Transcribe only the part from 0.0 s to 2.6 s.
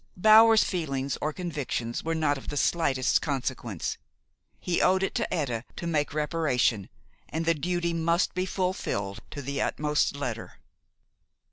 Bower's feelings or convictions were not of the